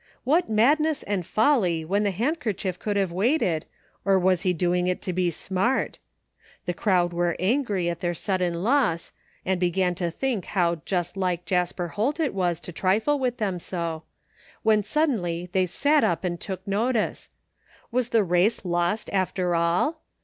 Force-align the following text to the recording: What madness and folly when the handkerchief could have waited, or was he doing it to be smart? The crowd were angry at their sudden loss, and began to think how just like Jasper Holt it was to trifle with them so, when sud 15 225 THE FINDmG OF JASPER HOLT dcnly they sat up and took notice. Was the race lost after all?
What 0.23 0.49
madness 0.49 1.03
and 1.03 1.23
folly 1.23 1.85
when 1.85 2.01
the 2.01 2.09
handkerchief 2.09 2.79
could 2.79 2.97
have 2.97 3.11
waited, 3.11 3.67
or 4.03 4.17
was 4.17 4.41
he 4.41 4.51
doing 4.51 4.87
it 4.87 4.99
to 5.03 5.13
be 5.13 5.29
smart? 5.29 5.99
The 6.65 6.73
crowd 6.73 7.13
were 7.13 7.35
angry 7.39 7.87
at 7.87 7.99
their 7.99 8.15
sudden 8.15 8.63
loss, 8.63 9.13
and 9.45 9.59
began 9.59 9.93
to 10.01 10.09
think 10.09 10.45
how 10.45 10.81
just 10.85 11.17
like 11.17 11.45
Jasper 11.45 11.89
Holt 11.89 12.19
it 12.19 12.33
was 12.33 12.59
to 12.61 12.71
trifle 12.71 13.19
with 13.19 13.37
them 13.37 13.59
so, 13.59 14.01
when 14.63 14.81
sud 14.81 15.07
15 15.09 15.17
225 15.19 15.21
THE 15.21 15.21
FINDmG 15.21 15.43
OF 15.43 15.51
JASPER 15.51 15.51
HOLT 15.51 15.51
dcnly 15.51 15.51
they 15.51 15.65
sat 15.67 16.03
up 16.03 16.23
and 16.23 16.41
took 16.41 16.67
notice. 16.67 17.29
Was 17.91 18.09
the 18.09 18.23
race 18.23 18.65
lost 18.65 19.07
after 19.13 19.53
all? 19.53 20.01